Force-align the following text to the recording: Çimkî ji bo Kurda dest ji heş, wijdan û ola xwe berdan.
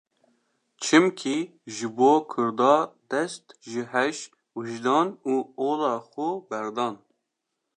Çimkî 0.83 1.37
ji 1.75 1.87
bo 1.97 2.11
Kurda 2.31 2.75
dest 3.09 3.45
ji 3.69 3.83
heş, 3.91 4.17
wijdan 4.57 5.07
û 5.33 5.33
ola 5.67 5.93
xwe 6.09 6.29
berdan. 6.49 6.95